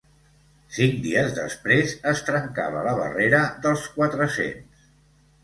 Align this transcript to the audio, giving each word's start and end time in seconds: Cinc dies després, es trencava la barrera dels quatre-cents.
Cinc 0.77 0.95
dies 1.03 1.29
després, 1.39 1.93
es 2.13 2.23
trencava 2.31 2.81
la 2.89 2.95
barrera 3.01 3.43
dels 3.67 3.87
quatre-cents. 4.01 4.91